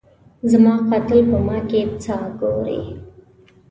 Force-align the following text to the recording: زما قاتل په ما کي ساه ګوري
زما 0.51 0.73
قاتل 0.89 1.19
په 1.31 1.37
ما 1.47 1.57
کي 1.69 1.81
ساه 2.03 2.25
ګوري 2.39 2.81